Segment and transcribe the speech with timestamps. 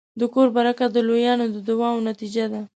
[0.19, 2.61] د کور برکت د لویانو د دعاوو نتیجه ده.